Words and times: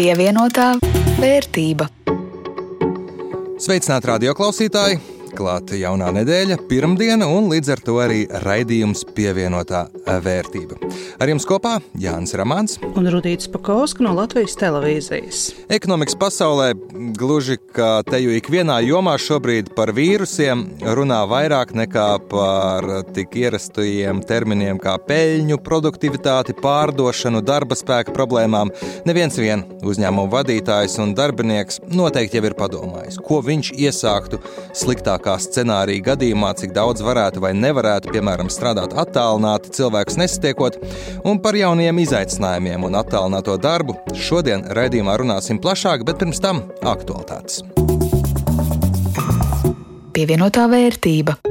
Pievienotā 0.00 0.78
vērtība. 1.20 1.84
Sveicināti 3.60 4.08
radioklausītāji! 4.08 4.96
Klāta 5.36 5.76
jaunā 5.76 6.08
nedēļa, 6.16 6.56
pirmdiena 6.70 7.28
un 7.28 7.50
līdz 7.52 7.72
ar 7.74 7.82
to 7.84 7.98
arī 8.00 8.22
raidījums 8.46 9.02
pievienotā 9.12 9.82
vērtība. 10.24 10.78
Ar 11.20 11.30
jums 11.30 11.46
kopā 11.48 11.76
Jānis 12.00 12.34
Ramāns 12.38 12.78
un 12.88 13.08
Rudīts 13.12 13.50
Pakausks 13.52 14.02
no 14.04 14.12
Latvijas 14.16 14.56
televīzijas. 14.60 15.42
Ekonomikas 15.72 16.16
pasaulē 16.20 16.72
gluži 17.18 17.58
kā 17.76 17.90
te 18.06 18.20
jau 18.22 18.34
ikvienā 18.36 18.80
jomā 18.86 19.16
šobrīd 19.20 19.72
par 19.76 19.92
vīrusiem 19.96 20.64
runā 20.98 21.20
vairāk 21.30 21.74
nekā 21.76 22.08
par 22.30 22.88
tik 23.14 23.36
ierastajiem 23.42 24.24
terminiem 24.26 24.80
kā 24.82 24.96
peļņu, 25.06 25.60
produktivitāti, 25.66 26.56
pārdošanu, 26.60 27.44
darba 27.46 27.78
spēka 27.78 28.14
problēmām. 28.16 28.72
Neviens 29.08 29.38
vien 29.40 29.66
uzņēmuma 29.86 30.30
vadītājs 30.34 30.98
un 31.02 31.14
darbinieks 31.18 31.82
noteikti 31.90 32.40
jau 32.40 32.48
ir 32.48 32.58
padomājis, 32.58 33.20
ko 33.24 33.42
viņš 33.44 33.74
iesāktu 33.76 34.40
sliktāk 34.76 35.10
sliktākā 35.10 35.38
scenārija 35.40 36.04
gadījumā, 36.12 36.54
cik 36.56 36.72
daudz 36.74 37.02
varētu 37.02 37.40
vai 37.40 37.52
nevarētu, 37.54 38.10
piemēram, 38.12 38.50
strādāt 38.50 38.94
attālināti, 38.94 39.72
cilvēkus 40.00 40.16
nesatiekot, 40.18 40.78
un 41.24 41.40
par 41.40 41.54
jauniem 41.54 41.98
izaicinājumiem 41.98 42.84
un 42.84 42.96
attālināto 42.96 43.56
darbu 43.60 43.96
šodien 44.14 44.64
raidījumā 44.70 45.16
runāsim 45.20 45.60
plašāk, 45.60 46.04
bet 46.04 46.18
pirms 46.18 46.40
tam 46.40 46.64
aktualitātes. 46.82 47.62
Pievienotā 50.12 50.66
vērtība. 50.68 51.49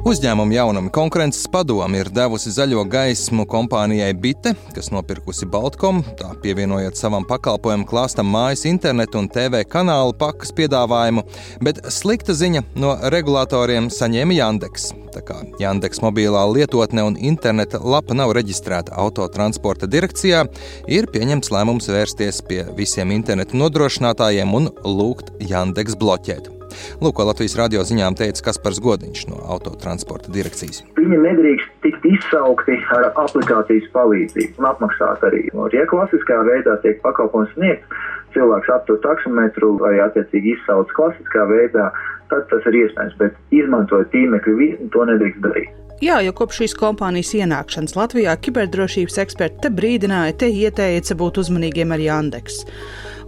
Uzņēmuma 0.00 0.54
jaunuma 0.56 0.88
konkurences 0.96 1.44
padome 1.52 1.98
ir 2.00 2.08
devusi 2.16 2.48
zaļo 2.54 2.86
gaismu 2.88 3.44
kompānijai 3.44 4.14
Bite, 4.16 4.54
kas 4.72 4.88
nopirkusi 4.94 5.44
Baltkom, 5.52 5.98
tā 6.16 6.30
pievienojot 6.40 6.96
savam 6.96 7.26
pakalpojumu 7.28 7.84
klāstam 7.88 8.30
mājas 8.32 8.64
internetu 8.70 9.20
un 9.20 9.28
TV 9.28 9.60
kanālu 9.68 10.14
pakas 10.16 10.54
piedāvājumu, 10.56 11.26
bet 11.60 11.82
slikta 11.92 12.32
ziņa 12.32 12.62
no 12.80 12.94
regulatoriem 13.12 13.90
saņēma 13.92 14.38
Jandeks. 14.38 14.88
Tā 15.12 15.20
kā 15.26 15.36
Jandeks 15.60 16.00
mobilā 16.00 16.46
lietotne 16.48 17.04
un 17.04 17.18
interneta 17.20 17.82
lapa 17.84 18.16
nav 18.16 18.32
reģistrēta 18.38 18.96
autotransporta 19.04 19.90
direkcijā, 19.90 20.46
ir 20.88 21.10
pieņemts 21.12 21.52
lēmums 21.52 21.90
vērsties 21.92 22.40
pie 22.48 22.62
visiem 22.78 23.12
internetu 23.12 23.60
nodrošinātājiem 23.60 24.56
un 24.62 24.72
lūgt 24.80 25.34
Jandeks 25.44 26.00
bloķēt. 26.00 26.59
Lūk, 27.00 27.16
ko 27.18 27.26
Latvijas 27.28 27.56
radio 27.58 27.84
ziņām 27.86 28.16
teica 28.18 28.46
Kaspars 28.48 28.80
Godiņš 28.84 29.26
no 29.30 29.40
autotransporta 29.54 30.32
direkcijas. 30.34 30.82
Viņi 30.98 31.20
nedrīkst 31.24 31.74
tikt 31.84 32.06
izsaukti 32.10 32.78
ar 32.96 33.10
aplikācijas 33.24 33.90
palīdzību 33.94 34.62
un 34.62 34.70
apmaksāt 34.70 35.26
arī. 35.30 35.46
Ja 35.74 35.84
klasiskā 35.90 36.40
veidā 36.46 36.76
tiek 36.84 37.02
pakalpojums 37.04 37.52
sniegts, 37.56 38.00
cilvēks 38.34 38.72
aptur 38.74 39.00
taksometru 39.04 39.74
vai 39.82 39.96
attiecīgi 40.06 40.56
izsauc 40.56 40.90
klasiskā 40.96 41.46
veidā, 41.50 41.90
tad 42.30 42.46
tas 42.52 42.66
ir 42.70 42.82
iespējams, 42.84 43.18
bet 43.20 43.38
izmantojot 43.54 44.12
tīmekļa 44.14 44.58
vietni, 44.62 44.90
to 44.94 45.06
nedrīkst 45.10 45.46
darīt. 45.46 45.89
Jā, 46.00 46.22
jo 46.24 46.32
kopš 46.32 46.62
šīs 46.62 46.74
kompānijas 46.80 47.34
ienākšanas 47.36 47.92
Latvijā 47.98 48.32
kiberdrošības 48.40 49.18
eksperti 49.20 49.66
te 49.66 49.70
brīdināja, 49.74 50.38
te 50.40 50.48
ieteica 50.48 51.16
būt 51.20 51.42
uzmanīgiem 51.44 51.92
ar 51.92 52.00
Jandeks 52.00 52.62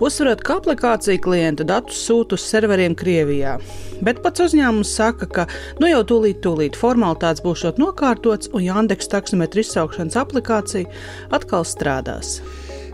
uzsverot, 0.03 0.41
ka 0.43 0.57
aplikācija 0.59 1.21
klienta 1.23 1.67
datus 1.67 2.01
sūta 2.07 2.37
uz 2.39 2.47
serveriem 2.49 2.97
Krievijā. 2.99 3.57
Bet 4.03 4.23
pats 4.25 4.43
uzņēmums 4.47 4.95
saka, 4.99 5.29
ka 5.29 5.47
nu 5.83 5.91
jau 5.91 6.03
tūlīt, 6.09 6.41
tūlīt 6.45 6.79
formalitātes 6.79 7.45
būšot 7.45 7.79
nokārtots 7.83 8.51
un 8.53 8.67
Jandeks 8.67 9.11
taksometru 9.13 9.63
izsaukšanas 9.63 10.19
aplikācija 10.25 10.91
atkal 11.39 11.67
strādās. 11.69 12.41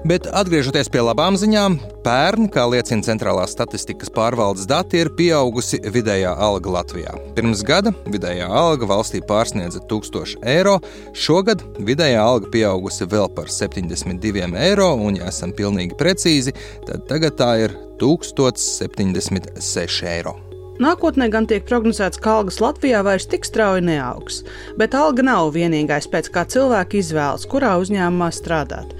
Bet 0.06 0.28
atgriežoties 0.31 0.86
pie 0.94 1.00
labām 1.03 1.34
ziņām, 1.38 1.78
pērn, 2.04 2.47
kā 2.54 2.62
liecina 2.70 3.03
centrālās 3.03 3.50
statistikas 3.56 4.12
pārvaldes 4.14 4.69
dati, 4.70 5.00
ir 5.03 5.10
pieaugusi 5.19 5.81
vidējā 5.82 6.36
alga 6.38 6.70
Latvijā. 6.78 7.12
Pirms 7.34 7.64
gada 7.66 7.91
vidējā 8.06 8.47
alga 8.47 8.86
valstī 8.86 9.19
pārsniedza 9.26 9.82
1000 9.91 10.38
eiro, 10.54 10.78
šogad 11.19 11.66
vidējā 11.82 12.22
alga 12.22 12.47
pieaugusi 12.54 13.10
vēl 13.10 13.26
par 13.34 13.50
72 13.50 14.54
eiro, 14.62 14.94
un, 14.94 15.19
ja 15.19 15.26
esam 15.32 15.50
pilnīgi 15.56 15.98
precīzi, 15.98 16.54
tad 16.86 17.09
tagad 17.10 17.34
tā 17.41 17.56
ir 17.66 17.75
1076 17.98 20.06
eiro. 20.06 20.47
Nākotnē 20.78 21.27
gan 21.33 21.47
tiek 21.50 21.65
prognozēts, 21.66 22.21
ka 22.22 22.37
algas 22.39 22.61
Latvijā 22.62 23.00
vairs 23.06 23.27
tik 23.31 23.47
strauji 23.47 23.83
neaugs, 23.89 24.44
bet 24.78 24.94
alga 24.94 25.25
nav 25.27 25.50
vienīgais, 25.56 26.06
pēc 26.12 26.28
kā 26.34 26.44
cilvēki 26.47 27.00
izvēlas, 27.03 27.47
kurā 27.50 27.72
uzņēmumā 27.83 28.28
strādāt. 28.34 28.93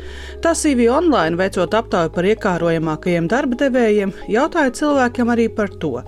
Tā 0.43 0.55
CV 0.59 0.89
online 0.91 1.39
veicot 1.39 1.77
aptauju 1.79 2.11
par 2.15 2.27
iekārojamākajiem 2.33 3.29
darba 3.31 3.61
devējiem, 3.63 4.15
jautāja 4.27 4.75
cilvēkiem 4.81 5.31
arī 5.35 5.47
par 5.55 5.71
to, 5.83 6.01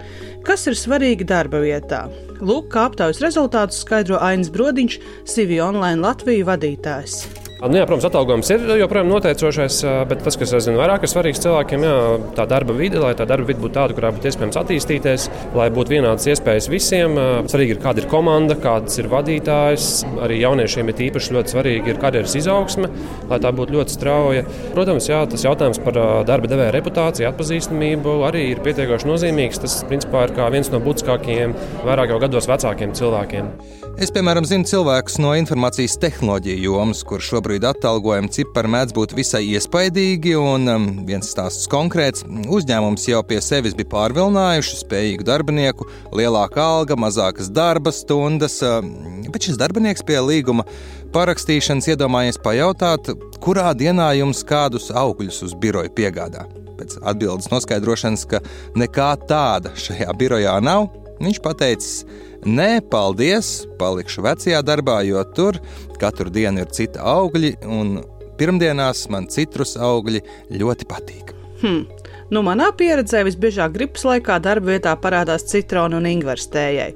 kas 0.47 0.67
ir 0.67 0.79
svarīgi 0.79 1.29
darba 1.31 1.63
vietā. 1.63 2.09
Lūk, 2.41 2.73
kā 2.73 2.89
aptaujas 2.89 3.23
rezultātus 3.23 3.85
skaidro 3.85 4.19
Ainis 4.25 4.51
Brodiņš, 4.51 4.99
CV 5.29 5.63
online 5.63 6.03
Latvijas 6.03 6.51
vadītājs. 6.51 7.50
Nu, 7.61 7.77
jā, 7.77 7.85
protams, 7.85 8.07
atalgojums 8.09 8.49
ir 8.55 8.63
joprojām 8.81 9.11
noteicošais, 9.11 9.83
bet 10.09 10.23
tas, 10.25 10.37
kas 10.41 10.55
aizvien 10.57 10.79
vairāk 10.81 11.03
ir 11.05 11.11
svarīgs 11.13 11.43
cilvēkiem, 11.45 11.83
jā, 11.85 11.97
tā 12.39 12.47
darba 12.49 12.73
vide, 12.73 12.97
lai 13.03 13.11
tā 13.19 13.27
darba 13.29 13.51
vide 13.51 13.61
būtu 13.61 13.75
tāda, 13.77 13.97
kurā 13.99 14.13
būtu 14.17 14.31
iespējams 14.31 14.57
attīstīties, 14.63 15.27
lai 15.59 15.67
būtu 15.75 15.93
vienādas 15.93 16.25
iespējas 16.33 16.71
visiem. 16.73 17.19
Svarīgi 17.53 17.77
ir, 17.77 17.81
kāda 17.83 18.01
ir 18.01 18.09
komanda, 18.09 18.57
kāds 18.57 18.97
ir 19.03 19.11
vadītājs. 19.13 19.91
Arī 20.25 20.39
jauniešiem 20.41 20.89
ir 20.89 21.03
īpaši 21.11 21.37
ļoti 21.37 21.53
svarīgi 21.53 21.93
ir 21.93 22.01
karjeras 22.01 22.39
izaugsme, 22.41 22.89
lai 23.29 23.41
tā 23.45 23.53
būtu 23.53 23.77
ļoti 23.77 23.97
strauja. 23.99 24.47
Protams, 24.73 25.11
jā, 25.13 25.21
tas 25.29 25.45
jautājums 25.45 25.83
par 25.85 26.01
darba 26.31 26.49
devēja 26.49 26.73
reputāciju, 26.79 27.29
atpazīstamību 27.29 28.23
arī 28.31 28.47
ir 28.55 28.65
pietiekoši 28.65 29.11
nozīmīgs. 29.13 29.61
Tas, 29.67 29.83
principā, 29.91 30.25
ir 30.31 30.35
viens 30.57 30.73
no 30.73 30.81
būtiskākajiem, 30.81 31.53
vairāk 31.85 32.15
jau 32.15 32.23
gados 32.25 32.49
vecākiem 32.49 32.97
cilvēkiem. 32.97 33.53
Es, 34.01 34.09
piemēram, 34.15 34.47
zinu 34.49 34.65
cilvēkus 34.65 35.19
no 35.21 35.35
informācijas 35.37 35.99
tehnoloģiju 36.01 36.63
jomas, 36.63 37.03
kur 37.05 37.21
šobrīd 37.21 37.50
atalgojuma 37.59 38.31
cipari 38.31 38.69
mēdz 38.71 38.95
būt 38.95 39.15
visai 39.19 39.41
iespaidīgi, 39.57 40.37
un 40.39 40.71
um, 40.71 40.85
viens 41.09 41.27
stāsts 41.27 41.67
konkrēts- 41.71 42.23
uzņēmums 42.57 43.09
jau 43.11 43.23
pie 43.27 43.41
sevis 43.43 43.75
bija 43.75 43.89
pārvilinājuši 43.91 44.79
spējīgu 44.85 45.27
darbinieku, 45.27 45.89
lielāka 46.13 46.63
alga, 46.63 46.95
mazākas 46.95 47.51
darba 47.51 47.91
stundas, 47.91 48.63
um, 48.63 49.25
bet 49.27 49.43
šis 49.43 49.59
darbinieks 49.59 50.07
pie 50.07 50.21
līguma 50.23 50.65
parakstīšanas 51.11 51.91
iedomājies 51.91 52.39
pajautāt, 52.39 53.11
kurā 53.43 53.75
dienā 53.75 54.13
jums 54.21 54.45
kādus 54.47 54.91
augļus 54.95 55.43
uz 55.43 55.55
biroju 55.55 55.91
piegādā. 55.91 56.47
Pēc 56.79 57.01
atbildes 57.03 57.51
noskaidrošanas, 57.51 58.27
ka 58.31 58.41
nekā 58.79 59.17
tāda 59.27 59.75
šajā 59.75 60.15
birojā 60.17 60.61
nav, 60.63 60.89
viņš 61.21 61.43
pateicis, 61.43 62.05
Nē, 62.41 62.81
paldies, 62.89 63.67
palikšu 63.77 64.23
vecajā 64.25 64.63
darbā, 64.65 65.03
jo 65.05 65.21
tur 65.37 65.59
katru 66.01 66.33
dienu 66.33 66.63
ir 66.63 66.71
cita 66.73 67.03
augļi, 67.05 67.51
un 67.69 67.99
pirmdienās 68.41 69.03
man 69.13 69.27
citrus 69.29 69.75
augļi 69.77 70.23
ļoti 70.57 70.87
patīk. 70.89 71.35
Hmm. 71.61 71.83
Nu, 72.31 72.41
manā 72.47 72.69
pieredzē 72.79 73.25
visbiežāk 73.27 73.75
gripas 73.75 74.07
laikā 74.07 74.39
darba 74.41 74.71
vietā 74.71 74.95
parādās 75.03 75.45
citronu 75.51 75.99
un 75.99 76.07
ingveru 76.07 76.41
stējai. 76.41 76.93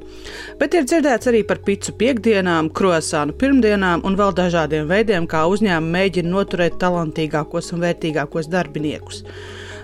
Bet 0.61 0.77
ir 0.79 0.87
dzirdēts 0.87 1.29
arī 1.29 1.43
par 1.45 1.59
picu 1.67 1.93
piekdienām, 1.99 2.71
krosānu 2.71 3.35
pirmdienām 3.37 4.07
un 4.07 4.17
vēl 4.17 4.33
dažādiem 4.39 4.87
veidiem, 4.89 5.27
kā 5.29 5.43
uzņēmumi 5.51 5.97
mēģina 5.99 6.33
noturēt 6.37 6.79
talantīgākos 6.81 7.75
un 7.75 7.85
vērtīgākos 7.85 8.49
darbiniekus. 8.55 9.25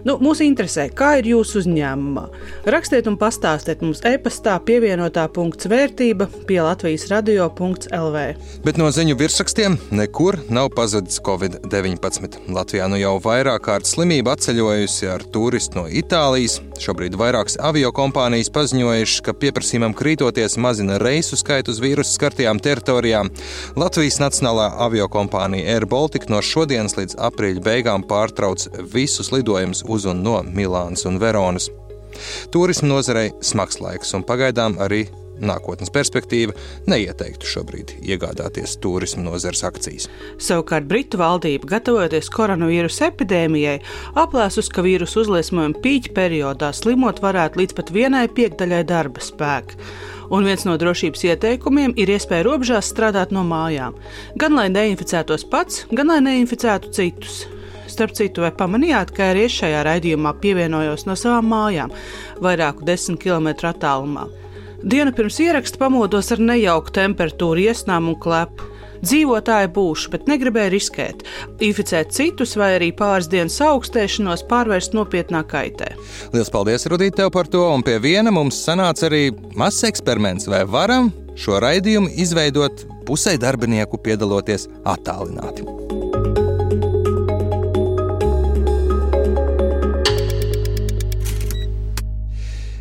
Nu, 0.07 0.17
mūs 0.23 0.41
interesē, 0.45 0.87
kā 0.97 1.13
ir 1.21 1.29
jūsu 1.35 1.61
uzņēmumā. 1.61 2.25
Rakstiet 2.73 3.09
un 3.11 3.19
pastāstiet 3.21 3.83
mums 3.85 4.01
e-pastā 4.09 4.55
pievienotā 4.65 5.27
punkts 5.35 5.69
vērtība 5.69 6.29
pie 6.49 6.61
Latvijas 6.65 7.05
radio.lv. 7.11 8.23
Bet 8.65 8.81
no 8.81 8.89
ziņu 8.95 9.19
virsrakstiem 9.21 9.77
nekur 9.93 10.39
nav 10.49 10.71
pazudis 10.77 11.21
Covid-19. 11.27 12.39
Latvijā 12.55 12.89
nu 12.89 13.01
jau 13.01 13.19
vairāk 13.21 13.67
kārt 13.67 13.91
slimība 13.91 14.39
atceļojusi 14.39 15.11
ar 15.13 15.27
turistu 15.35 15.83
no 15.83 15.85
Itālijas. 15.87 16.61
Šobrīd 16.81 17.19
vairākas 17.21 17.59
avio 17.61 17.93
kompānijas 17.93 18.49
paziņojušas, 18.55 19.21
ka 19.27 19.37
pieprasījumam 19.37 19.93
krītoties 19.97 20.57
mazina 20.57 20.97
reisu 21.03 21.37
skaitu 21.37 21.75
uz 21.75 21.83
vīrusu 21.85 22.17
skartajām 22.17 22.63
teritorijām. 22.65 23.29
Latvijas 23.77 24.17
Nacionālā 24.23 24.71
avio 24.87 25.11
kompānija 25.13 25.77
Air 25.77 25.85
Baltica 25.91 26.33
no 26.33 26.41
šodienas 26.41 26.97
līdz 26.97 27.19
aprīļa 27.29 27.65
beigām 27.69 28.09
pārtrauc 28.09 28.65
visus 28.95 29.29
lidojumus 29.35 29.85
uz 29.91 30.07
un 30.11 30.23
no 30.27 30.41
Milānas 30.47 31.07
un 31.09 31.19
Veronas. 31.23 31.71
Turisma 32.51 32.91
nozarei 32.95 33.31
smags 33.45 33.81
laiks 33.83 34.15
un 34.17 34.27
pagaidām 34.27 34.79
arī 34.83 35.05
nākotnes 35.41 35.91
perspektīva 35.93 36.55
neieteiktu 36.91 37.49
šobrīd 37.49 37.95
iegādāties 38.05 38.77
turisma 38.83 39.25
nozares 39.25 39.63
akcijas. 39.67 40.09
Savukārt 40.43 40.89
Britu 40.91 41.21
valdība, 41.21 41.69
gatavojoties 41.77 42.31
koronavīrusa 42.35 43.11
epidēmijai, 43.11 43.79
aplēsus, 44.21 44.71
ka 44.73 44.85
vīrusu 44.87 45.25
uzliesmojuma 45.25 45.81
pīķa 45.85 46.15
periodā 46.17 46.73
slimot 46.77 47.23
varētu 47.25 47.63
līdz 47.63 47.79
pat 47.79 47.93
vienai 47.95 48.27
piekdaļai 48.37 48.83
darba 48.89 49.25
spēka. 49.25 49.79
Un 50.31 50.47
viens 50.47 50.63
no 50.63 50.77
drošības 50.79 51.25
ieteikumiem 51.27 51.97
ir 51.99 52.13
iespēja 52.15 52.47
robežās 52.47 52.93
strādāt 52.93 53.33
no 53.35 53.43
mājām, 53.47 53.97
gan 54.39 54.55
lai 54.55 54.69
neinficētos 54.71 55.49
pats, 55.51 55.87
gan 55.91 56.13
lai 56.13 56.21
neinficētu 56.23 56.93
citus. 56.95 57.47
Starp 57.91 58.15
citu, 58.17 58.45
vai 58.45 58.53
pamanījāt, 58.55 59.15
ka 59.17 59.31
arī 59.33 59.47
es 59.49 59.57
šajā 59.61 59.85
raidījumā 59.87 60.37
pievienojos 60.43 61.07
no 61.09 61.17
savām 61.19 61.51
mājām, 61.51 61.95
vairāku 62.43 62.87
desmit 62.87 63.21
kilometru 63.25 63.71
attālumā? 63.73 64.29
Dienu 64.81 65.13
pirms 65.13 65.37
ieraksta 65.45 65.81
pamodos 65.81 66.31
ar 66.33 66.41
nejauku 66.41 66.93
temperatūru, 66.97 67.67
iesnām 67.69 68.09
un 68.13 68.21
klepu. 68.21 68.69
Dzīvotāji 69.01 69.71
būšu, 69.73 70.11
bet 70.13 70.27
negribēju 70.29 70.73
riskēt, 70.75 71.23
inficēt 71.65 72.13
citus 72.13 72.53
vai 72.61 72.75
arī 72.77 72.91
pāris 72.97 73.31
dienas 73.33 73.57
augstēšanos 73.65 74.45
pārvērst 74.51 74.97
nopietnā 74.97 75.41
kaitē. 75.49 75.95
Lielas 76.35 76.53
paldies, 76.53 76.85
Rudīt, 76.93 77.17
tev 77.17 77.33
par 77.33 77.49
to, 77.49 77.65
un 77.73 77.85
pie 77.87 77.97
viena 78.03 78.33
mums 78.35 78.61
sanāca 78.61 79.09
arī 79.09 79.31
mazs 79.57 79.89
eksperiments, 79.89 80.49
vai 80.53 80.67
varam 80.69 81.09
šo 81.41 81.63
raidījumu 81.65 82.13
izveidot 82.21 82.85
pusē 83.09 83.39
darbinieku 83.41 84.01
piedaloties 84.05 84.69
attālināti. 84.85 85.80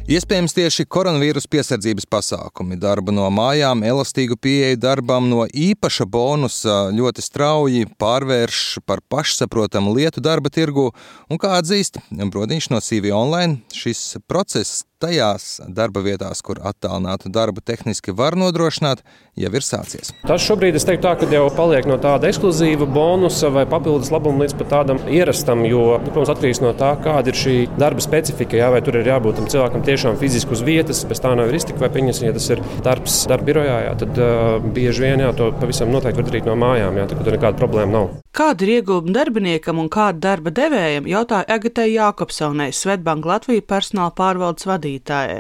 Iespējams, 0.10 0.56
tieši 0.58 0.88
koronavīrus 0.90 1.46
piesardzības 1.54 2.08
pasākumi, 2.10 2.80
darba 2.82 3.14
no 3.14 3.28
mājām, 3.30 3.84
elastīgu 3.86 4.40
pieeju 4.42 4.80
darbam, 4.82 5.28
no 5.30 5.44
īpaša 5.46 6.08
bonusa 6.10 6.78
ļoti 6.98 7.22
strauji 7.22 7.86
pārvērš 8.02 8.80
par 8.90 9.04
pašsaprotamu 9.06 9.94
lietu 9.94 10.24
darba 10.26 10.50
tirgu, 10.50 10.88
un 11.30 11.38
kā 11.38 11.60
atzīst 11.60 12.02
Brodiņš 12.10 12.72
no 12.74 12.82
CV 12.82 13.14
Online, 13.14 13.60
šis 13.70 14.18
process 14.26 14.82
tajās 15.00 15.60
darba 15.68 16.04
vietās, 16.06 16.42
kur 16.46 16.60
attālinātu 16.60 17.31
darbu 17.34 17.63
tehniski 17.66 18.13
var 18.16 18.38
nodrošināt, 18.40 19.01
jau 19.40 19.51
ir 19.56 19.66
sācies. 19.66 20.12
Tas 20.28 20.44
šobrīd 20.44 20.78
es 20.78 20.86
teiktu, 20.88 21.06
tā, 21.07 21.16
ka 21.19 21.30
jau 21.31 21.46
paliek 21.56 21.88
no 21.90 21.98
tāda 22.01 22.30
ekskluzīva 22.30 22.88
bonusa 22.90 23.51
vai 23.54 23.66
papildus 23.69 24.12
labuma 24.13 24.44
līdz 24.46 24.57
pat 24.60 24.72
tādam 24.75 25.01
ierastam, 25.07 25.63
jo, 25.69 25.84
protams, 26.06 26.34
atkarīgs 26.36 26.63
no 26.63 26.74
tā, 26.78 26.94
kāda 27.04 27.31
ir 27.31 27.40
šī 27.40 27.56
darba 27.80 28.04
specifika. 28.04 28.60
Jā, 28.60 28.69
vai 28.74 28.84
tur 28.86 29.00
ir 29.00 29.10
jābūt 29.10 29.40
tam 29.40 29.50
cilvēkam 29.51 29.86
tiešām 29.88 30.19
fiziski 30.22 30.56
uz 30.57 30.63
vietas, 30.68 31.04
bez 31.10 31.24
tā 31.24 31.34
nav 31.40 31.54
iztika, 31.56 31.84
vai 31.86 31.92
pieņemsim, 31.95 32.30
ja 32.30 32.36
tas 32.36 32.50
ir 32.52 32.63
darbs 32.86 33.22
darba 33.31 33.50
birojā, 33.50 33.78
jā, 33.88 33.94
tad 34.04 34.19
uh, 34.24 34.72
bieži 34.75 35.07
vien 35.07 35.25
jā, 35.25 35.31
to 35.38 35.52
pavisam 35.62 35.94
noteikti 35.94 36.22
var 36.22 36.31
darīt 36.31 36.50
no 36.50 36.57
mājām, 36.60 37.00
jā, 37.00 37.07
tad 37.12 37.24
tur 37.24 37.38
nekāda 37.38 37.62
problēma 37.62 37.95
nav. 37.95 38.12
Kāda 38.38 38.66
ir 38.66 38.70
ieguvuma 38.76 39.14
darbiniekam 39.16 39.80
un 39.81 39.88
kāda 39.94 40.20
darba 40.26 40.52
devējam, 40.54 41.08
jautāja 41.10 41.50
Agatē 41.56 41.88
Jākopsaunē, 41.90 42.68
Svetbanka 42.80 43.31
Latvijas 43.31 43.66
personāla 43.72 44.14
pārvaldes 44.20 44.70
vadītājai. 44.70 45.40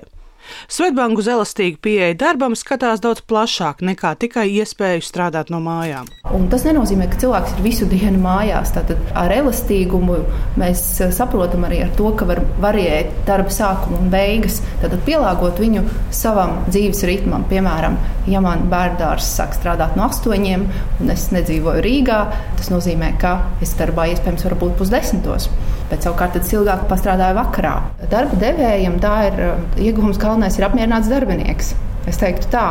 Svetbanka 0.69 1.21
uz 1.23 1.29
elastīgu 1.31 1.79
pieeju 1.83 2.17
darbam 2.19 2.55
skatās 2.57 3.01
daudz 3.03 3.23
plašāk 3.29 3.83
nekā 3.85 4.13
tikai 4.21 4.47
iespēju 4.59 5.03
strādāt 5.05 5.51
no 5.53 5.61
mājām. 5.63 6.09
Un 6.35 6.47
tas 6.51 6.65
nenozīmē, 6.67 7.09
ka 7.11 7.19
cilvēks 7.23 7.55
ir 7.57 7.63
visu 7.65 7.87
dienu 7.89 8.21
mājās. 8.23 8.73
Tātad 8.75 9.01
ar 9.17 9.33
elastīgumu 9.33 10.19
mēs 10.59 10.83
saprotam 11.15 11.65
arī 11.67 11.81
ar 11.85 11.93
to, 11.97 12.11
ka 12.17 12.27
var 12.29 12.43
variēt 12.61 13.11
darba 13.27 13.53
sākumu 13.53 13.99
un 14.03 14.11
beigas, 14.13 14.59
tad 14.83 14.95
pielāgot 15.07 15.61
viņu 15.61 15.85
savam 16.15 16.59
dzīves 16.69 17.03
ritmam. 17.09 17.45
Piemēram, 17.49 17.97
ja 18.29 18.43
man 18.43 18.67
bērndārs 18.71 19.33
sāk 19.39 19.55
strādāt 19.57 19.97
no 19.97 20.07
astoņiem, 20.09 20.65
un 21.01 21.13
es 21.13 21.29
nedzīvoju 21.33 21.83
Rīgā, 21.85 22.21
tas 22.59 22.71
nozīmē, 22.73 23.13
ka 23.21 23.35
es 23.63 23.75
darbā 23.79 24.09
iespējams 24.13 24.47
varu 24.47 24.63
būt 24.65 24.79
pusdesmitos. 24.81 25.49
Bet 25.89 26.05
savukārt 26.05 26.37
es 26.37 26.51
ilgāk 26.53 26.85
pastrādāju 26.89 27.39
vakarā. 27.39 27.73
Darba 28.11 28.37
devējiem 28.41 28.99
tā 29.01 29.15
ir 29.31 29.39
ieguvums, 29.87 30.19
kā 30.21 30.29
galvenais 30.29 30.59
ir 30.59 30.67
apmierināts 30.67 31.09
darbinieks. 31.09 31.73
Es 32.09 32.17
teiktu 32.21 32.49
tā, 32.53 32.67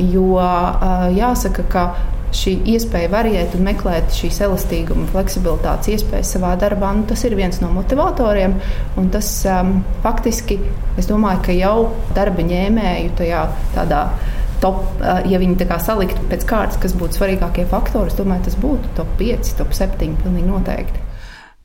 jo 0.00 0.38
jāsaka, 1.16 1.66
ka 1.70 1.84
šī 2.34 2.54
iespēja 2.74 3.10
variēt 3.10 3.56
un 3.58 3.64
meklēt 3.66 4.12
šīs 4.14 4.38
elastīguma, 4.46 5.08
fleksibilitātes 5.10 5.90
iespējas 5.96 6.34
savā 6.36 6.52
darbā, 6.60 6.92
nu, 6.94 7.06
tas 7.10 7.24
ir 7.26 7.34
viens 7.38 7.58
no 7.62 7.72
motivatoriem. 7.74 8.54
Tas 9.14 9.32
um, 9.50 9.80
faktiski, 10.04 10.60
es 11.00 11.10
domāju, 11.10 11.42
ka 11.48 11.56
jau 11.58 11.76
darba 12.16 12.46
ņēmēju 12.46 13.16
tajā 13.20 13.46
tādā. 13.76 14.04
Top, 14.60 14.82
ja 15.00 15.38
viņi 15.40 15.54
tā 15.56 15.64
kā 15.70 15.78
saliktu 15.80 16.20
pēc 16.28 16.42
kārtas, 16.44 16.76
kas 16.82 16.92
būtu 16.92 17.16
svarīgākie 17.16 17.64
faktori, 17.70 18.12
es 18.12 18.18
domāju, 18.18 18.44
tas 18.50 18.58
būtu 18.60 18.90
top 18.98 19.14
5, 19.16 19.54
top 19.56 19.72
7. 19.72 20.18
Pilnīgi 20.20 20.50
noteikti. 20.50 21.09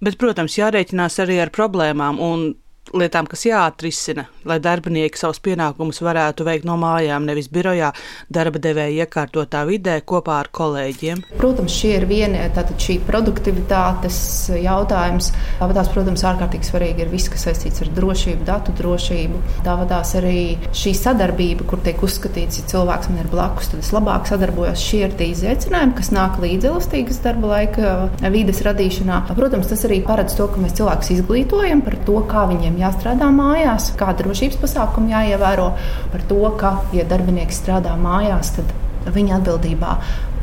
Bet, 0.05 0.19
protams, 0.21 0.57
jārēķinās 0.59 1.17
arī 1.23 1.39
ar 1.41 1.51
problēmām. 1.55 2.21
Un 2.21 2.51
lietām, 2.93 3.25
kas 3.29 3.45
jāatrisina, 3.47 4.27
lai 4.45 4.59
darbinieki 4.61 5.17
savus 5.17 5.39
pienākumus 5.43 6.01
varētu 6.05 6.45
veikt 6.45 6.67
no 6.67 6.75
mājām, 6.79 7.25
nevis 7.25 7.49
birojā, 7.51 7.91
darba 8.29 8.61
devēja 8.61 9.05
iekārtotā 9.05 9.63
vidē 9.65 9.97
kopā 10.05 10.37
ar 10.43 10.49
kolēģiem. 10.53 11.23
Protams, 11.39 11.73
šie 11.73 11.95
ir 11.97 12.05
vieni 12.09 12.43
tātad 12.55 12.77
šī 12.81 12.99
produktivitātes 13.07 14.19
jautājums. 14.61 15.31
Tāpēc, 15.59 15.89
protams, 15.95 16.25
ārkārtīgi 16.29 16.69
svarīgi 16.69 17.05
ir 17.05 17.11
viss, 17.13 17.31
kas 17.31 17.47
saistīts 17.47 17.81
ar 17.83 17.91
drošību, 17.95 18.45
datu 18.47 18.75
drošību. 18.77 19.41
Tāpēc 19.65 20.13
arī 20.21 20.43
šī 20.75 20.95
sadarbība, 20.99 21.67
kur 21.69 21.81
tiek 21.85 22.01
uzskatīts, 22.05 22.61
ja 22.61 22.69
cilvēks 22.75 23.11
man 23.11 23.23
ir 23.23 23.31
blakus, 23.33 23.71
tad 23.73 23.81
es 23.81 23.91
labāk 23.95 24.29
sadarbojos. 24.29 24.85
Šie 24.85 25.05
ir 25.07 25.17
tie 25.17 25.31
izaicinājumi, 25.33 25.97
kas 25.97 26.13
nāk 26.15 26.39
līdz 26.43 26.69
elastīgas 26.69 27.21
darba 27.25 27.55
laika 27.55 27.95
vides 28.33 28.61
radīšanā. 28.65 29.23
Protams, 29.35 29.69
tas 29.71 29.85
arī 29.87 30.01
paredz 30.05 30.37
to, 30.37 30.47
ka 30.51 30.61
mēs 30.61 30.77
cilvēkus 30.77 31.13
izglītojam 31.17 31.83
par 31.85 31.97
to, 32.07 32.19
kā 32.29 32.45
viņiem 32.51 32.74
jāstrādā 32.79 33.29
mājās, 33.33 33.91
kāda 33.99 34.23
drošības 34.23 34.61
pasākuma 34.61 35.15
jāievēro 35.17 35.71
par 36.13 36.25
to, 36.29 36.41
ka, 36.59 36.77
ja 36.95 37.05
darbinieks 37.09 37.61
strādā 37.63 37.95
mājās, 37.99 38.55
tad 38.57 38.73
viņa 39.13 39.39
atbildībā 39.39 39.91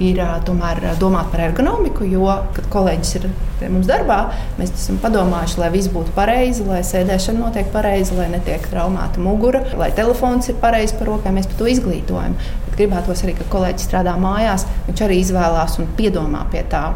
ir 0.03 0.19
tomēr 0.47 0.81
domāt 1.01 1.31
par 1.33 1.45
ergonomiku, 1.49 2.07
jo, 2.09 2.27
kad 2.57 2.67
kolēģis 2.73 3.15
ir 3.19 3.27
mums 3.71 3.89
darbā, 3.91 4.19
mēs 4.59 4.75
esam 4.75 4.99
padomājuši, 5.03 5.59
lai 5.63 5.71
viss 5.75 5.91
būtu 5.93 6.15
pareizi, 6.17 6.67
lai 6.67 6.83
sēdēšana 6.87 7.43
notiek 7.43 7.71
pareizi, 7.75 8.17
lai 8.19 8.29
netiek 8.33 8.67
traumēta 8.71 9.23
mugura, 9.23 9.63
lai 9.79 9.93
telefons 9.97 10.51
ir 10.51 10.59
pareizi 10.63 10.99
par 10.99 11.13
rokai. 11.13 11.35
Mēs 11.35 11.51
par 11.51 11.61
to 11.63 11.71
izglītojam. 11.71 12.37
Bet 12.67 12.79
gribētos 12.79 13.25
arī, 13.27 13.37
ka 13.39 13.49
kolēģis 13.53 13.89
strādā 13.91 14.15
mājās, 14.21 14.67
viņš 14.89 15.07
arī 15.07 15.23
izvēlās 15.23 15.79
un 15.83 15.91
piedomā 15.99 16.47
pie 16.53 16.65
tā. 16.71 16.89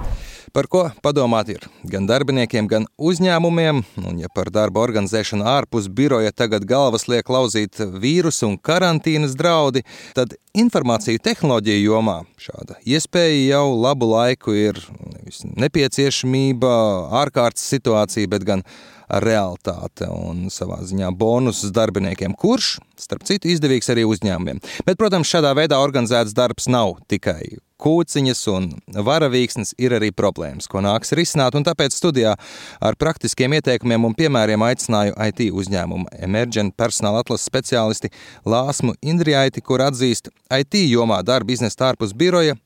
Par 0.57 0.71
ko 0.73 0.87
padomāt 1.05 1.51
ir? 1.53 1.65
Gan 1.85 2.07
darbiniekiem, 2.09 2.65
gan 2.71 2.87
uzņēmumiem, 2.97 3.83
un 4.09 4.21
ja 4.23 4.31
par 4.33 4.49
darba 4.49 4.81
organizēšanu 4.87 5.45
ārpus 5.45 5.91
biroja 5.93 6.33
tagad 6.33 6.65
galvas 6.65 7.05
liek 7.13 7.29
lauzīt 7.29 7.77
vīrusu 7.77 8.47
un 8.49 8.55
karantīnas 8.57 9.35
draudi, 9.37 9.83
tad 10.17 10.33
informāciju 10.57 11.21
tehnoloģiju 11.29 11.83
jomā 11.91 12.17
šāda 12.41 12.79
iespēja 12.89 13.43
jau 13.51 13.67
labu 13.77 14.09
laiku 14.15 14.57
ir 14.57 14.81
nevis 15.05 15.43
nepieciešamība, 15.45 16.73
ārkārtas 17.21 17.69
situācija, 17.77 18.33
bet 18.33 18.49
gan 18.49 18.65
realitāte. 19.13 20.09
Un 20.09 20.49
savā 20.49 20.81
ziņā 20.89 21.13
bonusus 21.21 21.77
darbiniekiem, 21.77 22.33
kurš, 22.33 22.79
starp 22.97 23.29
citu, 23.29 23.53
izdevīgs 23.53 23.93
arī 23.93 24.09
uzņēmumiem. 24.09 24.65
Bet, 24.89 24.97
protams, 24.97 25.29
šādā 25.29 25.53
veidā 25.59 25.85
organizēts 25.85 26.33
darbs 26.33 26.73
nav 26.73 26.97
tikai 27.13 27.59
kūciņas 27.83 28.43
un 28.53 28.69
varavīksnes 29.07 29.75
ir 29.83 29.97
arī 29.99 30.11
problēmas, 30.17 30.69
ko 30.71 30.83
nāks 30.85 31.15
risināt, 31.17 31.57
un 31.59 31.67
tāpēc 31.67 31.97
studijā 31.97 32.35
ar 32.81 32.99
praktiskiem 33.01 33.57
ieteikumiem 33.59 34.09
un 34.09 34.17
piemēriem 34.19 34.67
aicināju 34.69 35.17
IT 35.29 35.49
uzņēmumu 35.53 36.11
Emergent 36.27 36.77
personāla 36.79 37.25
atlases 37.25 37.49
speciālisti 37.51 38.13
Lāsmu 38.49 38.97
Indrijaiti, 39.03 39.63
kur 39.63 39.85
atzīst, 39.87 40.33
IT 40.51 40.81
jomā 40.87 41.23
darba 41.27 41.57
iznest 41.57 41.83
ārpus 41.83 42.17
biroja 42.17 42.57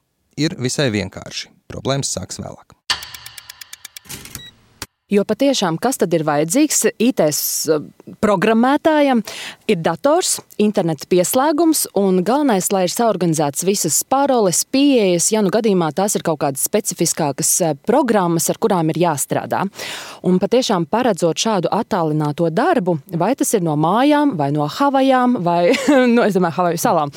ir 0.40 0.59
visai 0.59 0.90
vienkārši. 0.95 1.50
Problēmas 1.71 2.14
sāks 2.17 2.40
vēlāk. 2.43 2.79
Jo 5.11 5.25
patiešām, 5.26 5.75
kas 5.83 5.99
tad 5.99 6.12
ir 6.14 6.23
vajadzīgs 6.23 6.85
IT 7.02 7.21
programmētājam, 8.23 9.25
ir 9.67 9.81
dators, 9.83 10.37
internets 10.62 11.09
pieslēgums 11.11 11.88
un 11.99 12.21
galvenais, 12.26 12.69
lai 12.71 12.85
ir 12.87 12.93
saorganizēts 12.95 13.64
visas 13.67 13.97
paroles, 14.07 14.62
pieejas, 14.71 15.33
ja 15.35 15.43
nu 15.43 15.50
gadījumā 15.50 15.88
tās 15.99 16.14
ir 16.14 16.23
kaut 16.26 16.38
kādas 16.45 16.62
specifiskākas 16.69 17.50
eh, 17.67 17.75
programmas, 17.90 18.47
ar 18.52 18.61
kurām 18.62 18.93
ir 18.95 19.00
jāstrādā. 19.02 19.64
Un 20.23 20.38
patiešām 20.38 20.87
paredzot 20.87 21.43
šādu 21.43 21.73
attālināto 21.75 22.47
darbu, 22.55 23.00
vai 23.19 23.33
tas 23.35 23.50
ir 23.59 23.67
no 23.67 23.75
mājām, 23.81 24.37
vai 24.38 24.52
no 24.55 24.69
Havajām, 24.71 25.40
vai 25.43 25.73
no, 26.07 26.29
nu, 26.31 26.55
Havaju 26.55 26.79
salām, 26.79 27.14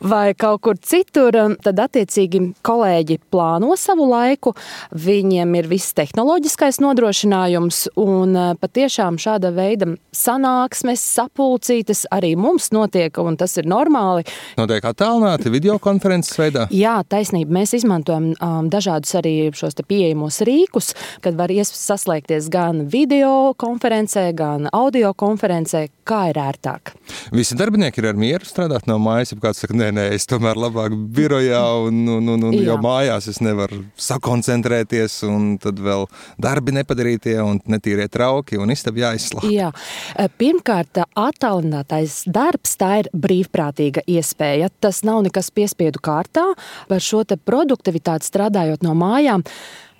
vai 0.00 0.32
kaut 0.32 0.64
kur 0.64 0.80
citur, 0.80 1.36
tad 1.60 1.84
attiecīgi 1.84 2.40
kolēģi 2.64 3.20
plāno 3.28 3.76
savu 3.76 4.08
laiku, 4.08 4.56
viņiem 4.96 5.60
ir 5.60 5.72
viss 5.76 5.92
tehnoloģiskais 6.00 6.80
nodrošināts 6.80 7.33
nodrošinājums. 7.34 7.88
Un 7.96 8.34
patiešām 8.60 9.18
šāda 9.18 9.52
veida 9.54 9.94
sanāksmes, 10.14 11.00
sapulcītes 11.00 12.06
arī 12.12 12.34
mums 12.36 12.70
notiek, 12.72 13.16
un 13.18 13.36
tas 13.36 13.56
ir 13.58 13.66
normāli. 13.66 14.24
Notiek 14.56 14.84
attālināti 14.84 15.50
videokonferences 15.50 16.38
veidā? 16.38 16.68
Jā, 16.70 17.02
taisnība. 17.08 17.52
Mēs 17.60 17.74
izmantojam 17.74 18.34
um, 18.34 18.68
dažādus 18.70 19.14
arī 19.18 19.50
šos 19.54 19.74
pieejamos 19.86 20.40
rīkus, 20.44 20.94
kad 21.20 21.36
var 21.36 21.50
saslēgties 21.50 22.48
gan 22.50 22.86
video 22.88 23.54
konferencē, 23.56 24.32
gan 24.34 24.68
audio 24.72 25.12
konferencē, 25.14 25.88
kā 26.04 26.28
ir 26.30 26.38
ērtāk. 26.40 26.94
Visi 27.34 27.56
darbinieki 27.56 28.00
ir 28.02 28.10
ar 28.10 28.18
mieru 28.18 28.46
strādāt 28.46 28.88
no 28.88 28.98
mājas, 29.02 29.32
ja 29.32 29.40
kāds 29.40 29.62
saka, 29.62 29.76
nē, 29.76 29.90
nē, 29.96 30.06
es 30.16 30.26
tomēr 30.28 30.58
labāk 30.60 30.94
birojā, 31.14 31.62
un, 31.88 32.02
un, 32.16 32.32
un, 32.34 32.46
un 32.50 32.56
jo 32.58 32.76
mājās 32.82 33.28
es 33.30 33.40
nevaru 33.44 33.84
sakoncentrēties, 34.00 35.20
un 35.28 35.54
tad 35.62 35.80
vēl 35.80 36.06
darbi 36.42 36.74
nepadarītie, 37.24 37.42
un 37.42 37.60
netīrie 37.66 38.08
trauki, 38.08 38.58
un 38.58 38.70
istaba 38.70 39.10
jāizslēdz. 39.10 39.50
Jā. 39.52 39.72
Pirmkārt, 40.38 41.00
attālinātais 41.14 42.24
darbs 42.26 42.76
tā 42.76 43.00
ir 43.02 43.08
brīvprātīga 43.12 44.04
iespēja. 44.06 44.70
Tas 44.80 45.04
nav 45.04 45.24
nekas 45.24 45.50
piespiedu 45.50 46.00
kārtā. 46.00 46.54
Par 46.88 47.00
šo 47.00 47.24
produktivitāti 47.24 48.26
strādājot 48.26 48.82
no 48.82 48.94
mājām, 48.94 49.44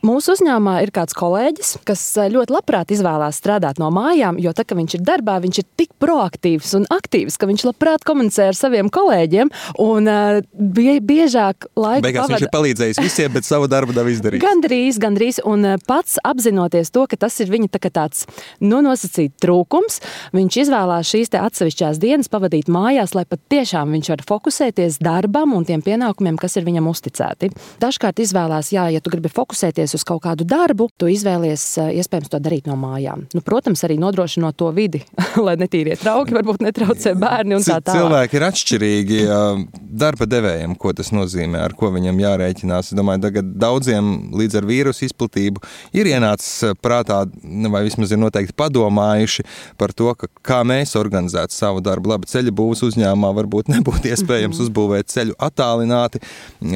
Mūsu 0.05 0.35
uzņēmumā 0.35 0.83
ir 0.85 0.91
kāds 0.93 1.17
kolēģis, 1.17 1.71
kas 1.89 2.01
eh, 2.21 2.29
ļoti 2.35 2.53
labprāt 2.53 2.91
izvēlās 2.93 3.39
strādāt 3.41 3.79
no 3.81 3.89
mājām, 3.95 4.37
jo 4.43 4.53
tā, 4.53 4.67
viņš 4.69 4.99
ir 4.99 5.05
darbā, 5.07 5.39
viņš 5.41 5.61
ir 5.63 5.67
tik 5.81 5.95
proaktīvs 6.03 6.75
un 6.77 6.85
aktīvs, 6.93 7.39
ka 7.41 7.49
viņš 7.49 7.65
labprāt 7.71 8.05
komunicē 8.05 8.51
ar 8.51 8.59
saviem 8.59 8.91
kolēģiem. 8.93 9.49
Un 9.81 10.11
uh, 10.11 10.43
biežāk 10.53 11.71
laika 11.73 12.05
Beigās 12.05 12.27
pavada... 12.27 12.35
viņš 12.35 12.45
ir 12.45 12.53
palīdzējis 12.53 13.01
visiem, 13.01 13.33
bet 13.33 13.49
savu 13.49 13.69
darbu 13.73 13.97
nav 13.97 14.11
izdarījis. 14.13 14.45
Gandrīz, 14.45 14.99
gandrīz. 15.01 15.41
Un 15.49 15.65
uh, 15.71 15.79
pats 15.89 16.19
apzinoties 16.21 16.93
to, 16.93 17.07
ka 17.09 17.19
tas 17.25 17.39
ir 17.41 17.49
viņa 17.55 17.73
tā 17.73 17.89
tāds 17.89 18.27
nu, 18.61 18.83
nosacīts 18.85 19.41
trūkums, 19.41 20.01
viņš 20.37 20.61
izvēlās 20.67 21.15
šīs 21.15 21.33
atsevišķās 21.41 22.03
dienas 22.03 22.29
pavadīt 22.33 22.69
mājās, 22.73 23.17
lai 23.17 23.25
patiešām 23.31 23.97
viņš 23.97 24.13
var 24.13 24.27
fokusēties 24.29 25.01
darbam 25.05 25.57
un 25.57 25.65
tiem 25.65 25.81
pienākumiem, 25.85 26.37
kas 26.41 26.59
ir 26.61 26.69
viņam 26.69 26.93
uzticēti. 26.93 27.55
Dažkārt 27.81 28.21
izvēlās, 28.25 28.75
jā, 28.75 28.91
ja 28.93 29.01
tu 29.01 29.13
gribi 29.15 29.33
fokusēties 29.33 29.94
uz 29.99 30.07
kaut 30.07 30.25
kādu 30.27 30.47
darbu, 30.49 30.89
tu 30.99 31.09
izvēlies 31.11 31.65
eh, 31.83 31.93
iespējams 32.01 32.33
to 32.33 32.41
darīt 32.43 32.69
no 32.71 32.77
mājām. 32.81 33.27
Nu, 33.35 33.43
protams, 33.45 33.85
arī 33.87 33.99
nodrošinot 34.03 34.59
to 34.61 34.71
vidi, 34.75 35.05
lai 35.47 35.57
netīrie 35.61 35.97
trauki 36.01 36.37
varbūt 36.37 36.65
netraucē 36.65 37.15
bērni 37.19 37.59
un 37.59 37.67
tā 37.67 37.81
tālāk. 37.81 38.01
Cilvēki 38.01 38.41
ir 38.41 38.49
atšķirīgi 38.51 39.23
darba 39.95 40.27
devējiem, 40.29 40.75
ko 40.81 40.93
tas 40.97 41.11
nozīmē, 41.15 41.61
ar 41.65 41.75
ko 41.79 41.91
viņam 41.95 42.19
jārēķinās. 42.23 42.91
Es 42.91 42.99
domāju, 42.99 43.23
tagad 43.29 43.51
daudziem 43.61 44.11
līdz 44.35 44.59
ar 44.61 44.69
vīrusu 44.69 45.07
izplatību 45.09 45.63
ir 45.97 46.11
ienācis 46.11 46.69
eh, 46.69 46.75
prātā, 46.81 47.23
nu, 47.43 47.71
vai 47.75 47.85
vismaz 47.87 48.13
ir 48.13 48.21
noteikti 48.23 48.57
padomājuši 48.59 49.47
par 49.81 49.95
to, 49.97 50.11
ka, 50.19 50.31
kā 50.45 50.61
mēs 50.67 50.95
organizētu 50.99 51.55
savu 51.55 51.83
darbu. 51.85 52.15
Labi, 52.15 52.31
ceļa 52.31 52.55
būvs 52.55 52.85
uzņēmumā 52.89 53.33
varbūt 53.41 53.71
nebūtu 53.75 54.13
iespējams 54.13 54.63
uzbūvēt 54.67 55.13
ceļu 55.13 55.37
attālināti, 55.43 56.23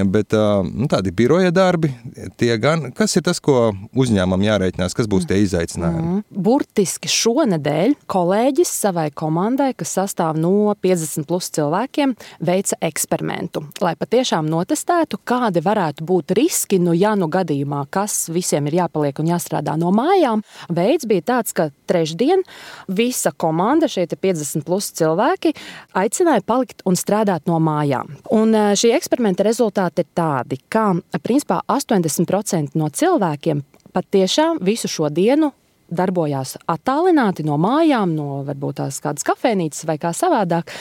bet 0.08 0.36
nu, 0.68 0.88
tādi 0.90 1.14
biroja 1.14 1.52
darbi, 1.54 1.92
tie 2.40 2.54
gan, 2.60 2.90
kas 2.96 3.07
Kas 3.08 3.16
ir 3.16 3.22
tas, 3.24 3.38
ko 3.40 3.70
uzņēmumam 3.96 4.42
jārēķinās, 4.44 4.92
kas 4.92 5.06
būs 5.08 5.24
tie 5.24 5.38
izaicinājumi? 5.40 6.18
Mm. 6.18 6.42
Burtiski 6.44 7.08
šonadēļ 7.08 7.94
kolēģis 8.04 8.72
savai 8.82 9.06
komandai, 9.16 9.70
kas 9.80 9.94
sastāv 9.96 10.36
no 10.36 10.74
50 10.76 11.24
plus 11.24 11.48
cilvēkiem, 11.56 12.12
veica 12.44 12.76
eksperimentu, 12.84 13.62
lai 13.80 13.94
patiešām 13.96 14.44
notestētu, 14.52 15.22
kādi 15.24 15.62
varētu 15.64 16.04
būt 16.04 16.34
riski, 16.36 16.76
nu, 16.84 16.92
ja 16.92 17.14
nu 17.16 17.30
gadījumā, 17.32 17.86
kas 17.88 18.26
visiem 18.28 18.68
ir 18.68 18.76
jāpaliek 18.82 19.22
un 19.24 19.32
jāstrādā 19.32 19.78
no 19.80 19.88
mājām. 19.96 20.44
Veids 20.68 21.08
bija 21.08 21.24
tāds, 21.32 21.56
ka 21.56 21.70
trešdien 21.88 22.44
visa 22.92 23.32
komanda, 23.32 23.88
šie 23.88 24.04
50 24.04 24.68
plus 24.68 24.90
cilvēki, 25.00 25.54
aicināja 25.96 26.44
palikt 26.44 26.84
un 26.84 27.00
strādāt 27.00 27.48
no 27.48 27.56
mājām. 27.56 28.12
Un 28.36 28.52
eh, 28.52 28.76
šī 28.76 28.92
eksperimenta 29.00 29.48
rezultāti 29.48 30.04
ir 30.04 30.12
tādi, 30.12 30.60
ka 30.68 30.90
principā 31.24 31.62
80% 31.72 32.76
no 32.76 32.92
cilvēkiem 32.98 33.62
patiešām 33.94 34.60
visu 34.64 34.90
šo 34.90 35.10
dienu 35.12 35.52
darbojās 35.88 36.58
attālināti 36.68 37.46
no 37.48 37.56
mājām, 37.60 38.12
no 38.16 38.42
varbūt 38.46 38.82
tās 38.82 39.00
kādas 39.04 39.26
kafejnīcas 39.26 39.86
vai 39.88 39.96
kā 40.00 40.12
savādāk. 40.16 40.72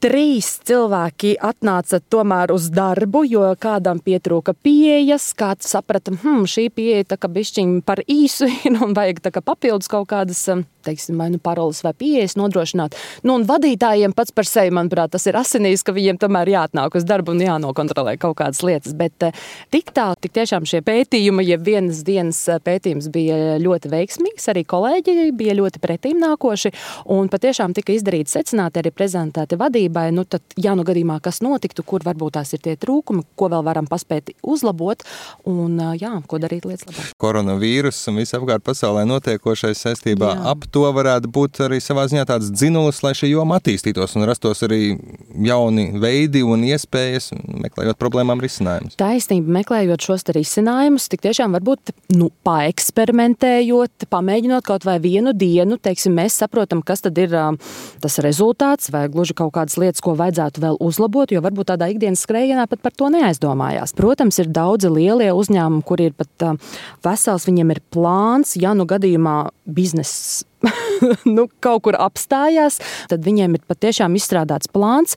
Trīs 0.00 0.46
cilvēki 0.64 1.34
atnāca 1.44 1.98
tomēr 2.00 2.54
uz 2.54 2.70
darbu, 2.72 3.20
jo 3.28 3.42
kādam 3.60 3.98
pietrūka 4.00 4.54
pieejas. 4.56 5.26
Kāds 5.36 5.68
saprata, 5.74 6.14
ka 6.14 6.22
hm, 6.22 6.46
šī 6.48 6.70
pieeja 6.72 7.10
tā 7.10 7.18
kā 7.20 7.28
bišķiņa 7.28 7.82
par 7.84 8.00
īsu 8.08 8.48
ir 8.64 8.80
un 8.80 8.96
vajag 8.96 9.20
papildus 9.44 9.92
kaut 9.92 10.08
kādas 10.08 10.46
teiksim, 10.82 11.18
vai 11.18 11.28
nu 11.30 11.38
paroles 11.38 11.82
vai 11.82 11.92
pieejas 11.92 12.36
nodrošināt. 12.40 12.96
Nu, 13.22 13.36
un 13.36 13.44
vadītājiem 13.48 14.14
pats 14.16 14.32
par 14.32 14.48
sevi, 14.48 14.72
manuprāt, 14.74 15.12
tas 15.12 15.26
ir 15.28 15.36
asinīs, 15.36 15.84
ka 15.84 15.94
viņiem 15.96 16.20
tomēr 16.20 16.48
jāatnāk 16.54 16.96
uz 16.96 17.06
darbu 17.08 17.34
un 17.34 17.42
jānokontrolē 17.44 18.16
kaut 18.20 18.38
kādas 18.40 18.62
lietas. 18.64 18.94
Bet 18.96 19.26
eh, 19.26 19.36
tik 19.74 19.92
tā, 19.96 20.10
tik 20.20 20.34
tiešām 20.36 20.66
šie 20.68 20.82
pētījumi, 20.86 21.44
ja 21.50 21.60
vienas 21.60 22.02
dienas 22.06 22.40
eh, 22.48 22.60
pētījums 22.64 23.10
bija 23.12 23.58
ļoti 23.60 23.92
veiksmīgs, 23.92 24.48
arī 24.52 24.64
kolēģi 24.68 25.30
bija 25.36 25.56
ļoti 25.60 25.82
pretīm 25.82 26.20
nākoši 26.24 26.72
un 27.12 27.30
patiešām 27.32 27.76
tika 27.76 27.94
izdarīti 27.96 28.32
secināti 28.32 28.80
arī 28.80 28.94
prezentēti 28.94 29.60
vadībai. 29.90 30.12
Nu, 30.14 30.24
tad, 30.24 30.42
ja 30.56 30.74
nu 30.74 30.84
gadījumā 30.84 31.20
kas 31.22 31.40
notiktu, 31.42 31.82
kur 31.82 32.02
varbūt 32.04 32.34
tās 32.38 32.52
ir 32.54 32.60
tie 32.60 32.76
trūkumi, 32.76 33.24
ko 33.36 33.48
vēl 33.50 33.64
varam 33.64 33.86
paspēt 33.86 34.32
uzlabot 34.42 35.02
un 35.44 35.78
jā, 35.98 36.22
ko 36.26 36.38
darīt 36.38 36.64
lietas 36.64 36.86
labāk. 36.86 37.12
Koronavīrus 37.20 38.08
un 38.08 38.20
visapkārt 38.20 38.64
pasaulē 38.64 39.04
notiekošais 39.08 39.80
saistībā 39.80 40.34
jā. 40.34 40.44
ap 40.52 40.66
to 40.70 40.86
varētu 40.92 41.30
būt 41.30 41.62
arī 41.66 41.80
savā 41.80 42.06
ziņā 42.10 42.26
tāds 42.26 42.50
dzinulis, 42.50 43.02
lai 43.02 43.14
šī 43.14 43.32
joma 43.32 43.58
attīstītos 43.60 44.16
un 44.16 44.26
rastos 44.28 44.62
arī 44.66 44.96
jauni 45.44 45.90
veidi 46.00 46.42
un 46.46 46.64
iespējas, 46.68 47.32
meklējot 47.34 47.98
problēmām 48.00 48.40
risinājumus. 48.42 48.98
Taisnība, 49.00 49.60
meklējot 49.60 50.06
šos 50.06 50.26
risinājumus, 50.30 51.08
tik 51.10 51.24
tiešām 51.26 51.54
varbūt 51.56 51.94
nu, 52.16 52.30
paeksperimentējot, 52.46 54.08
pamēģinot 54.10 54.66
kaut 54.66 54.86
vai 54.88 54.98
vienu 55.02 55.34
dienu, 55.36 55.78
teiksim, 55.80 56.14
mēs 56.18 56.38
saprotam, 56.42 56.84
kas 56.86 57.04
tad 57.06 57.18
ir 57.20 57.34
tas 58.00 58.18
rezultāts 58.24 58.90
vai 58.92 59.06
gluži 59.12 59.36
kaut 59.36 59.54
kādas 59.56 59.78
lietas, 59.82 60.02
ko 60.04 60.14
vajadzētu 60.18 60.62
vēl 60.64 60.78
uzlabot, 60.84 61.32
jo 61.32 61.42
varbūt 61.44 61.72
tādā 61.72 61.90
ikdienas 61.92 62.24
skrējienā 62.26 62.66
pat 62.70 62.82
par 62.84 62.94
to 62.96 63.10
neaizdomājās. 63.12 63.94
Protams, 63.98 64.40
ir 64.42 64.52
daudzi 64.54 64.92
lielie 64.92 65.30
uzņēmumi, 65.36 65.86
kur 65.86 66.02
ir 66.04 66.14
pat 66.18 66.46
vesels, 67.06 67.48
viņiem 67.48 67.74
ir 67.74 67.82
plāns, 67.92 68.56
ja 68.60 68.74
nu 68.76 68.86
gadījumā 68.90 69.38
bizness 69.70 70.44
nu, 71.36 71.48
kaut 71.64 71.86
kur 71.88 71.96
apstājās, 71.96 72.80
tad 73.08 73.24
viņiem 73.24 73.56
ir 73.56 73.66
patiešām 73.70 74.16
izstrādāts 74.20 74.70
plāns 74.70 75.16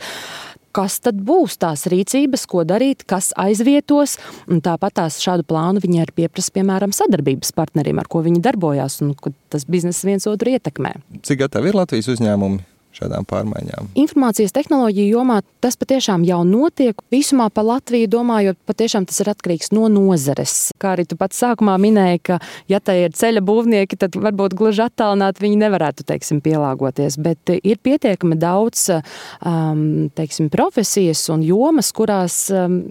kas 0.73 0.97
tad 1.05 1.19
būs 1.21 1.59
tās 1.61 1.85
rīcības, 1.91 2.47
ko 2.49 2.63
darīt, 2.67 3.05
kas 3.09 3.31
aizvietos. 3.39 4.17
Tāpat 4.65 4.97
tās 4.99 5.19
šādu 5.21 5.45
plānu 5.45 5.83
viņi 5.83 6.03
arī 6.03 6.17
pieprasa, 6.23 6.53
piemēram, 6.57 6.95
sadarbības 6.95 7.53
partneriem, 7.53 8.01
ar 8.01 8.09
ko 8.09 8.23
viņi 8.25 8.41
darbojās, 8.43 8.99
un 9.05 9.13
tas 9.53 9.67
biznesa 9.69 10.09
viens 10.09 10.25
otru 10.29 10.55
ietekmē. 10.55 10.95
Cik 11.21 11.45
gatavi 11.45 11.69
ir 11.69 11.81
Latvijas 11.83 12.09
uzņēmumi 12.15 12.72
šādām 12.97 13.25
pārmaiņām? 13.29 13.91
Informācijas 13.99 14.53
tehnoloģiju 14.55 15.17
jomā 15.17 15.39
tas 15.63 15.77
patiešām 15.79 16.25
jau 16.27 16.41
notiek. 16.47 16.99
Visumā 17.13 17.49
par 17.53 17.67
Latviju 17.67 18.09
domājot, 18.11 18.59
patiešām 18.69 19.07
tas 19.09 19.21
ir 19.23 19.31
atkarīgs 19.33 19.71
no 19.75 19.89
nozares. 19.91 20.71
Kā 20.81 20.93
arī 20.95 21.07
tu 21.09 21.17
pats 21.19 21.39
sākumā 21.43 21.75
minēji, 21.81 22.23
ka, 22.29 22.39
ja 22.71 22.79
tai 22.83 22.99
ir 23.05 23.15
ceļa 23.17 23.43
būvnieki, 23.45 23.99
tad 23.99 24.17
varbūt 24.19 24.57
gluži 24.59 24.85
attālināti 24.87 25.45
viņi 25.45 25.61
nevarētu 25.65 26.07
teiksim, 26.09 26.41
pielāgoties. 26.45 27.17
Bet 27.23 27.53
ir 27.55 27.81
pietiekami 27.83 28.37
daudz 28.39 28.89
um, 28.93 30.09
teiksim, 30.15 30.51
profesijas 30.53 31.25
un 31.33 31.45
jomas, 31.45 31.93
kurās 31.95 32.45
um, 32.53 32.81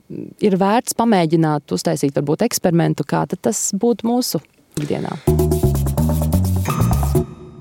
ir 0.43 0.59
vērts 0.61 0.97
pamēģināt 0.99 1.75
uztaisīt 1.75 2.17
varbūt 2.19 2.47
eksperimentu, 2.49 3.07
kā 3.09 3.25
tas 3.33 3.69
būtu 3.79 4.09
mūsu 4.09 4.43
ikdienā. 4.81 5.17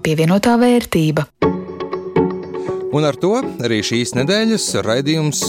Pievienotā 0.02 0.58
vērtība. 0.58 1.28
Un 2.92 3.06
ar 3.08 3.16
to 3.16 3.38
arī 3.64 3.78
šīs 3.88 4.12
nedēļas 4.18 4.66
raidījums 4.84 5.42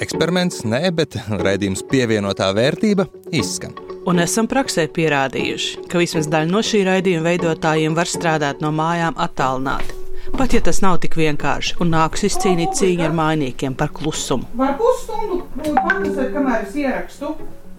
eksperiments, 0.00 0.62
nē, 0.64 0.88
bet 0.96 1.18
raidījums 1.28 1.82
pievienotā 1.90 2.48
vērtība 2.56 3.04
izskan. 3.34 3.74
Un 4.08 4.22
esam 4.22 4.48
praksē 4.48 4.86
pierādījuši, 4.96 5.84
ka 5.92 6.00
vismaz 6.00 6.30
daļa 6.32 6.48
no 6.48 6.62
šī 6.64 6.80
raidījuma 6.88 7.26
veidotājiem 7.26 7.98
var 7.98 8.08
strādāt 8.08 8.64
no 8.64 8.72
mājām 8.72 9.20
attālināti. 9.20 9.98
Pat 10.32 10.56
ja 10.56 10.62
tas 10.64 10.80
nav 10.80 10.96
tik 11.04 11.18
vienkārši 11.20 11.76
un 11.84 11.92
nāks 11.92 12.24
izcīnīt 12.30 12.72
cīņu 12.80 13.04
ar 13.04 13.14
mainīkiem 13.20 13.76
par 13.76 13.92
klusumu. 13.92 14.48
Var 14.56 14.76
pusstundu 14.80 15.42
paklusēt, 15.60 16.32
kamēr 16.32 16.64
es 16.70 16.80
ierakstu, 16.80 17.34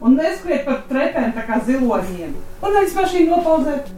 un 0.06 0.22
neskriet 0.22 0.70
par 0.70 0.84
trepēm 0.92 1.34
tā 1.34 1.50
kā 1.50 1.58
ziloņiem. 1.66 2.38
Un 2.62 2.82
es 2.84 2.94
mašīnu 2.98 3.34
nopauzēt. 3.34 3.90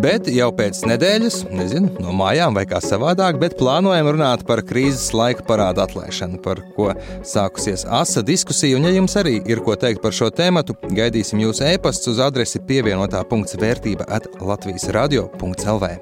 Bet 0.00 0.28
jau 0.32 0.48
pēc 0.56 0.78
nedēļas, 0.88 1.42
nezinu, 1.52 1.90
no 2.00 2.14
mājām 2.16 2.56
vai 2.56 2.64
kā 2.68 2.78
savādāk, 2.82 3.36
bet 3.42 3.58
plānojam 3.60 4.08
runāt 4.14 4.46
par 4.48 4.62
krīzes 4.64 5.10
laika 5.16 5.44
parādu 5.48 5.82
atlēšanu, 5.84 6.40
par 6.44 6.62
ko 6.76 6.92
sākusies 7.28 7.84
asa 7.84 8.22
diskusija. 8.24 8.78
Un, 8.78 8.88
ja 8.88 8.94
jums 8.96 9.16
arī 9.20 9.36
ir 9.44 9.60
ko 9.64 9.76
teikt 9.76 10.00
par 10.04 10.16
šo 10.16 10.30
tēmu, 10.32 10.64
gaidīsim 10.96 11.42
jūsu 11.44 11.66
e-pastu 11.74 12.14
uz 12.14 12.22
adresi 12.24 12.62
pievienotā 12.64 13.20
punkts 13.28 13.58
vērtība 13.60 14.08
at 14.08 14.30
Latvijas 14.40 14.88
radio.lv. 14.96 15.92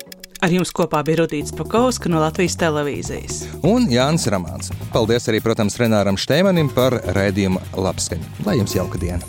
Ar 0.41 0.55
jums 0.55 0.71
kopā 0.73 1.03
bija 1.05 1.21
Rudīts 1.21 1.53
Pakausks 1.53 2.09
no 2.09 2.23
Latvijas 2.23 2.57
televīzijas. 2.63 3.43
Un 3.67 3.91
Jānis 3.93 4.25
Ramāns. 4.33 4.71
Paldies 4.95 5.29
arī, 5.29 5.43
protams, 5.45 5.77
Renāram 5.83 6.17
Šteimanim 6.17 6.71
par 6.73 6.97
raidījumu 7.17 7.61
labskaņu. 7.77 8.47
Lai 8.47 8.57
jums 8.63 8.79
jauka 8.79 9.03
diena! 9.03 9.27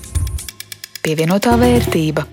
Pievienotā 1.01 1.57
vērtība. 1.57 2.23